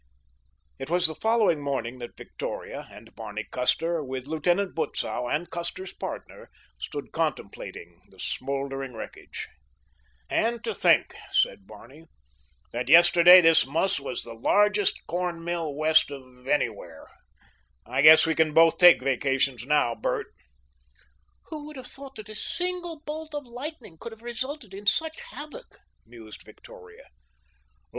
It 0.79 0.89
was 0.89 1.05
the 1.05 1.13
following 1.13 1.61
morning 1.61 1.99
that 1.99 2.17
Victoria 2.17 2.87
and 2.89 3.13
Barney 3.13 3.43
Custer, 3.51 4.03
with 4.03 4.25
Lieutenant 4.25 4.73
Butzow 4.73 5.27
and 5.27 5.47
Custer's 5.51 5.93
partner, 5.93 6.49
stood 6.79 7.11
contemplating 7.11 8.01
the 8.09 8.17
smoldering 8.17 8.95
wreckage. 8.95 9.47
"And 10.27 10.63
to 10.63 10.73
think," 10.73 11.13
said 11.31 11.67
Barney, 11.67 12.05
"that 12.71 12.89
yesterday 12.89 13.41
this 13.41 13.67
muss 13.67 13.99
was 13.99 14.23
the 14.23 14.33
largest 14.33 15.05
corn 15.05 15.43
mill 15.43 15.71
west 15.75 16.09
of 16.09 16.47
anywhere. 16.47 17.07
I 17.85 18.01
guess 18.01 18.25
we 18.25 18.33
can 18.33 18.55
both 18.55 18.79
take 18.79 19.03
vacations 19.03 19.67
now, 19.67 19.93
Bert." 19.93 20.33
"Who 21.49 21.67
would 21.67 21.75
have 21.75 21.85
thought 21.85 22.15
that 22.15 22.27
a 22.29 22.33
single 22.33 22.99
bolt 23.01 23.35
of 23.35 23.45
lightning 23.45 23.99
could 23.99 24.13
have 24.13 24.23
resulted 24.23 24.73
in 24.73 24.87
such 24.87 25.21
havoc?" 25.29 25.77
mused 26.07 26.41
Victoria. 26.43 27.05